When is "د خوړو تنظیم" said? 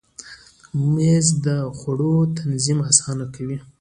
1.45-2.79